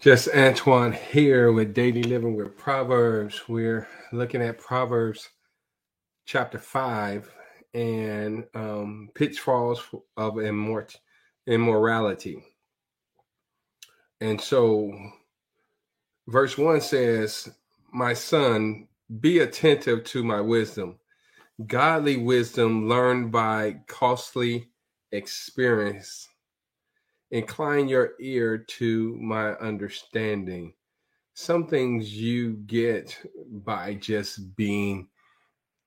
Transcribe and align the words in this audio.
Just 0.00 0.28
Antoine 0.28 0.92
here 0.92 1.50
with 1.50 1.74
Daily 1.74 2.04
Living 2.04 2.36
with 2.36 2.56
Proverbs. 2.56 3.48
We're 3.48 3.88
looking 4.12 4.40
at 4.40 4.60
Proverbs 4.60 5.28
chapter 6.24 6.60
5 6.60 7.28
and 7.74 8.44
um, 8.54 9.10
pitfalls 9.16 9.82
of 10.16 10.34
immort- 10.34 10.94
immorality. 11.48 12.44
And 14.20 14.40
so, 14.40 14.96
verse 16.28 16.56
1 16.56 16.80
says, 16.80 17.48
My 17.92 18.14
son, 18.14 18.86
be 19.20 19.40
attentive 19.40 20.04
to 20.04 20.22
my 20.22 20.40
wisdom, 20.40 21.00
godly 21.66 22.18
wisdom 22.18 22.88
learned 22.88 23.32
by 23.32 23.80
costly 23.88 24.68
experience 25.10 26.28
incline 27.30 27.88
your 27.88 28.12
ear 28.20 28.58
to 28.58 29.16
my 29.16 29.52
understanding. 29.54 30.72
Some 31.34 31.66
things 31.66 32.14
you 32.14 32.54
get 32.66 33.16
by 33.50 33.94
just 33.94 34.56
being 34.56 35.08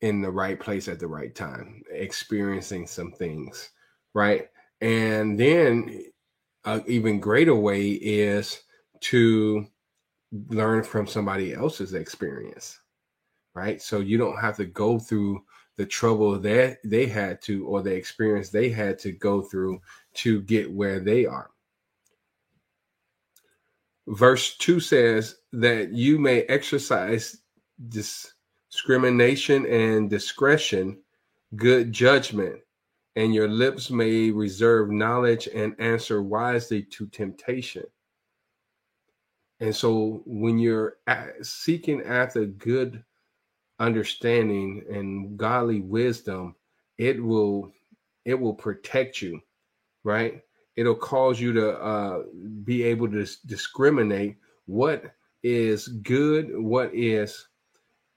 in 0.02 0.22
the 0.22 0.32
right 0.32 0.60
place 0.60 0.88
at 0.88 1.00
the 1.00 1.08
right 1.08 1.34
time, 1.36 1.84
experiencing 1.92 2.88
some 2.88 3.12
things, 3.12 3.70
right? 4.14 4.50
And 4.82 5.40
then 5.40 6.06
an 6.66 6.84
even 6.88 7.20
greater 7.20 7.56
way 7.56 7.90
is 7.92 8.62
to 9.02 9.68
learn 10.50 10.84
from 10.84 11.06
somebody 11.06 11.54
else's 11.54 11.94
experience, 11.94 12.80
right? 13.54 13.82
So 13.82 14.00
you 14.00 14.18
don't 14.18 14.40
have 14.40 14.58
to 14.58 14.66
go 14.66 15.00
through 15.00 15.44
the 15.78 15.86
trouble 15.86 16.38
that 16.40 16.78
they 16.84 17.06
had 17.06 17.42
to 17.44 17.66
or 17.66 17.82
the 17.82 17.94
experience 17.94 18.50
they 18.50 18.70
had 18.70 19.00
to 19.00 19.12
go 19.12 19.42
through 19.42 19.82
to 20.16 20.42
get 20.42 20.72
where 20.72 21.00
they 21.00 21.26
are. 21.26 21.50
Verse 24.08 24.58
2 24.58 24.80
says 24.80 25.38
that 25.54 25.94
you 25.94 26.20
may 26.20 26.42
exercise 26.44 27.38
discrimination 27.90 29.66
and 29.66 30.10
discretion, 30.10 31.00
good 31.56 31.94
judgment, 31.94 32.60
and 33.16 33.34
your 33.34 33.48
lips 33.48 33.90
may 33.90 34.32
reserve 34.32 34.90
knowledge 34.90 35.48
and 35.54 35.76
answer 35.80 36.22
wisely 36.22 36.84
to 36.84 37.08
temptation. 37.08 37.86
And 39.60 39.76
so 39.76 40.24
when 40.26 40.58
you're 40.58 40.98
seeking 41.42 42.02
after 42.02 42.46
good 42.46 43.04
understanding 43.82 44.84
and 44.90 45.38
godly 45.38 45.82
wisdom, 45.82 46.56
it 46.98 47.22
will 47.22 47.72
it 48.26 48.40
will 48.40 48.54
protect 48.54 49.22
you 49.22 49.42
right? 50.04 50.42
It'll 50.76 50.96
cause 50.96 51.40
you 51.40 51.54
to 51.54 51.78
uh, 51.80 52.24
be 52.64 52.84
able 52.84 53.10
to 53.12 53.28
discriminate 53.46 54.38
what 54.66 55.04
is 55.44 55.88
good, 55.88 56.58
what 56.58 56.94
is 56.94 57.48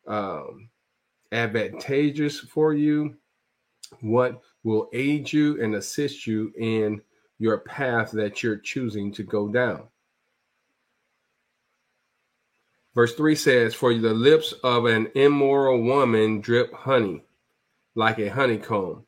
um, 0.07 0.69
advantageous 1.33 2.39
for 2.39 2.75
you, 2.75 3.17
what 4.01 4.41
will 4.63 4.89
aid 4.93 5.33
you 5.33 5.63
and 5.63 5.75
assist 5.75 6.27
you 6.27 6.53
in 6.59 7.01
your 7.39 7.59
path 7.59 8.11
that 8.13 8.43
you're 8.43 8.57
choosing 8.57 9.13
to 9.13 9.23
go 9.23 9.49
down. 9.49 9.83
Verse 12.95 13.15
3 13.15 13.35
says, 13.35 13.75
For 13.75 13.93
the 13.95 14.15
lips 14.15 14.53
of 14.63 14.87
an 14.87 15.11
immoral 15.15 15.83
woman 15.83 16.41
drip 16.41 16.73
honey 16.73 17.25
like 17.95 18.19
a 18.19 18.29
honeycomb, 18.29 19.05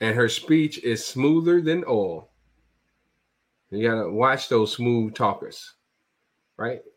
and 0.00 0.16
her 0.16 0.28
speech 0.28 0.78
is 0.82 1.04
smoother 1.04 1.60
than 1.60 1.84
oil. 1.88 2.30
You 3.70 3.88
gotta 3.88 4.10
watch 4.10 4.48
those 4.48 4.72
smooth 4.72 5.14
talkers, 5.14 5.74
right? 6.56 6.82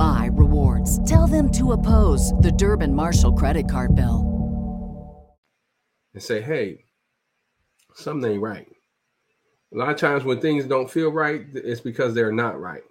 my 0.00 0.30
rewards. 0.32 0.98
Tell 1.08 1.26
them 1.26 1.52
to 1.52 1.72
oppose 1.72 2.32
the 2.40 2.50
Durbin 2.50 2.94
Marshall 2.94 3.34
credit 3.34 3.68
card 3.70 3.94
bill. 3.94 4.40
And 6.14 6.22
say, 6.22 6.40
hey, 6.40 6.84
something 7.94 8.32
ain't 8.32 8.42
right. 8.42 8.66
A 9.74 9.76
lot 9.76 9.90
of 9.90 9.98
times 9.98 10.24
when 10.24 10.40
things 10.40 10.64
don't 10.64 10.90
feel 10.90 11.12
right, 11.12 11.44
it's 11.54 11.82
because 11.82 12.14
they're 12.14 12.32
not 12.32 12.58
right. 12.58 12.82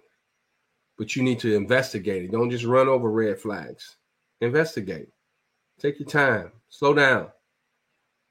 But 0.96 1.16
you 1.16 1.24
need 1.24 1.40
to 1.40 1.56
investigate 1.56 2.22
it. 2.22 2.30
Don't 2.30 2.48
just 2.48 2.64
run 2.64 2.86
over 2.86 3.10
red 3.10 3.40
flags. 3.40 3.96
Investigate. 4.40 5.08
Take 5.80 5.98
your 5.98 6.08
time. 6.08 6.52
Slow 6.68 6.94
down. 6.94 7.28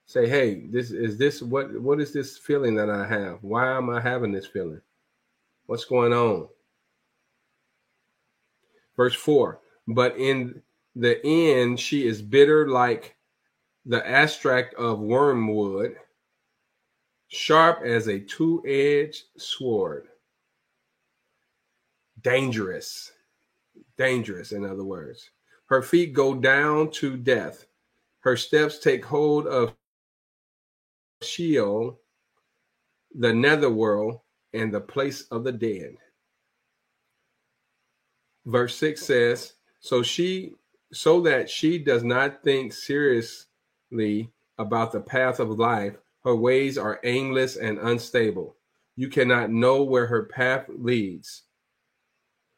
Say, 0.06 0.28
hey, 0.29 0.68
this 0.72 0.89
is 0.89 1.18
this 1.18 1.41
what 1.41 1.79
what 1.79 2.00
is 2.00 2.13
this 2.13 2.38
feeling 2.38 2.75
that 2.75 2.89
I 2.89 3.06
have? 3.06 3.39
Why 3.41 3.75
am 3.75 3.89
I 3.89 4.00
having 4.00 4.31
this 4.31 4.47
feeling? 4.47 4.81
What's 5.66 5.85
going 5.85 6.13
on? 6.13 6.47
Verse 9.00 9.16
4 9.16 9.62
But 9.88 10.18
in 10.18 10.62
the 10.94 11.26
end, 11.26 11.80
she 11.80 12.06
is 12.06 12.22
bitter 12.22 12.68
like 12.68 13.16
the 13.86 14.06
abstract 14.06 14.74
of 14.74 15.00
wormwood, 15.00 15.96
sharp 17.30 17.82
as 17.86 18.10
a 18.10 18.20
two 18.20 18.62
edged 18.68 19.24
sword. 19.38 20.10
Dangerous. 22.22 23.14
Dangerous, 23.98 24.52
in 24.52 24.66
other 24.66 24.84
words. 24.84 25.30
Her 25.68 25.81
feet 25.81 26.12
go 26.12 26.36
down 26.36 26.92
to 27.00 27.16
death. 27.16 27.68
Her 28.20 28.36
steps 28.36 28.80
take 28.80 29.06
hold 29.06 29.48
of 29.48 29.74
Sheol, 31.22 32.02
the 33.16 33.34
netherworld, 33.34 34.20
and 34.52 34.74
the 34.74 34.81
place 34.81 35.22
of 35.31 35.46
the 35.46 35.54
dead 35.54 35.96
verse 38.45 38.75
6 38.75 39.01
says 39.01 39.53
so 39.79 40.01
she 40.01 40.53
so 40.91 41.22
that 41.22 41.50
she 41.50 41.77
does 41.77 42.03
not 42.03 42.44
think 42.44 42.73
seriously 42.73 44.29
about 44.57 44.91
the 44.91 45.00
path 45.00 45.39
of 45.39 45.59
life 45.59 45.95
her 46.23 46.35
ways 46.35 46.77
are 46.77 47.00
aimless 47.05 47.55
and 47.55 47.77
unstable. 47.77 48.57
You 48.97 49.07
cannot 49.07 49.50
know 49.50 49.83
where 49.83 50.05
her 50.05 50.23
path 50.23 50.66
leads. 50.67 51.44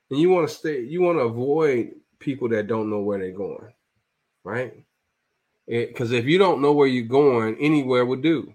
And 0.10 0.20
you 0.20 0.30
want 0.32 0.50
to 0.50 0.54
stay 0.54 0.82
you 0.82 1.02
want 1.02 1.20
to 1.20 1.24
avoid 1.24 1.92
people 2.20 2.50
that 2.50 2.68
don't 2.68 2.90
know 2.90 3.02
where 3.02 3.20
they're 3.20 3.32
going 3.32 3.72
right? 4.44 4.74
Because 5.68 6.12
if 6.12 6.26
you 6.26 6.38
don't 6.38 6.62
know 6.62 6.74
where 6.74 6.88
you're 6.88 7.06
going 7.06 7.56
anywhere 7.60 8.06
will 8.06 8.18
do. 8.18 8.54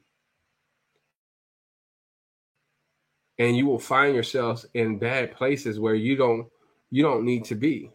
And 3.38 3.56
you 3.56 3.66
will 3.66 3.78
find 3.78 4.14
yourselves 4.14 4.66
in 4.74 4.98
bad 4.98 5.36
places 5.36 5.78
where 5.78 5.94
you 5.94 6.16
don't 6.16 6.48
you 6.90 7.02
don't 7.02 7.24
need 7.24 7.44
to 7.46 7.54
be. 7.54 7.90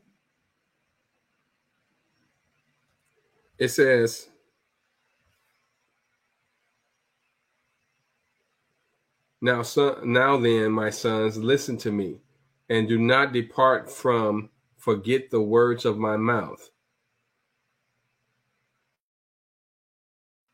It 3.57 3.69
says, 3.69 4.28
Now, 9.40 9.63
son, 9.63 10.12
now 10.12 10.38
then, 10.38 10.72
my 10.72 10.90
sons, 10.91 11.38
listen 11.38 11.78
to 11.78 11.91
me, 11.91 12.22
and 12.69 12.88
do 12.88 13.00
not 13.00 13.34
depart 13.34 13.91
from, 13.91 14.50
forget 14.78 15.31
the 15.31 15.41
words 15.41 15.85
of 15.85 15.97
my 15.97 16.16
mouth. 16.16 16.70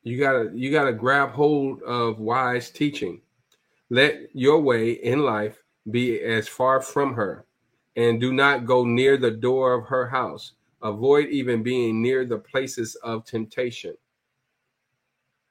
You 0.03 0.17
gotta, 0.17 0.51
you 0.53 0.71
gotta 0.71 0.93
grab 0.93 1.31
hold 1.31 1.81
of 1.83 2.19
wise 2.19 2.69
teaching. 2.69 3.21
Let 3.89 4.29
your 4.33 4.61
way 4.61 4.91
in 4.91 5.19
life 5.19 5.63
be 5.89 6.21
as 6.21 6.47
far 6.47 6.81
from 6.81 7.13
her 7.13 7.46
and 7.97 8.21
do 8.21 8.31
not 8.31 8.65
go 8.65 8.85
near 8.85 9.17
the 9.17 9.31
door 9.31 9.73
of 9.73 9.87
her 9.87 10.07
house. 10.07 10.53
Avoid 10.83 11.29
even 11.29 11.63
being 11.63 12.01
near 12.01 12.25
the 12.25 12.37
places 12.37 12.95
of 13.03 13.25
temptation. 13.25 13.95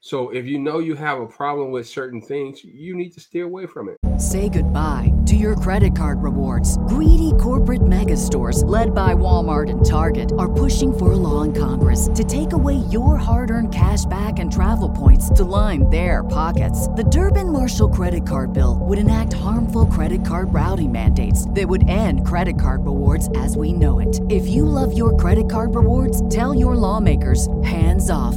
So 0.07 0.31
if 0.31 0.47
you 0.47 0.61
know 0.61 0.79
you 0.79 0.95
have 0.95 1.19
a 1.19 1.27
problem 1.27 1.73
with 1.73 1.89
certain 1.89 2.21
things, 2.21 2.63
you 2.63 2.95
need 2.95 3.11
to 3.15 3.21
steer 3.21 3.47
away 3.47 3.67
from 3.67 3.89
it. 3.89 3.99
Say 4.21 4.49
goodbye 4.49 5.13
to 5.27 5.35
your 5.35 5.57
credit 5.57 5.97
card 5.97 6.23
rewards. 6.23 6.79
Greedy 6.87 7.33
corporate 7.41 7.85
mega 7.85 8.17
stores, 8.17 8.63
led 8.63 8.95
by 8.95 9.15
Walmart 9.15 9.69
and 9.69 9.85
Target, 9.85 10.31
are 10.39 10.53
pushing 10.53 10.97
for 10.97 11.11
a 11.11 11.17
law 11.17 11.43
in 11.43 11.53
Congress 11.53 12.09
to 12.15 12.23
take 12.23 12.53
away 12.53 12.77
your 12.89 13.17
hard 13.17 13.51
earned 13.51 13.75
cash 13.75 14.05
back 14.05 14.39
and 14.39 14.53
travel 14.53 14.89
points 14.89 15.29
to 15.31 15.43
line 15.43 15.91
their 15.91 16.23
pockets. 16.23 16.87
The 16.87 17.09
Durbin 17.11 17.51
Marshall 17.51 17.89
credit 17.89 18.25
card 18.25 18.53
bill 18.53 18.79
would 18.83 19.01
enact 19.01 19.33
harmful 19.33 19.87
credit 19.87 20.25
card 20.25 20.55
routing 20.55 20.93
mandates 20.93 21.51
that 21.51 21.69
would 21.69 21.89
end 21.89 22.25
credit 22.25 22.61
card 22.61 22.85
rewards 22.85 23.29
as 23.35 23.57
we 23.57 23.73
know 23.73 23.99
it. 23.99 24.21
If 24.31 24.47
you 24.47 24.67
love 24.67 24.97
your 24.97 25.17
credit 25.17 25.51
card 25.51 25.75
rewards, 25.75 26.23
tell 26.33 26.55
your 26.55 26.77
lawmakers 26.77 27.49
hands 27.65 28.09
off 28.09 28.37